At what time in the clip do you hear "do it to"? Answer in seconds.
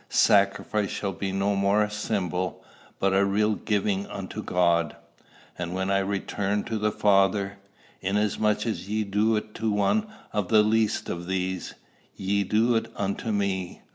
9.03-9.71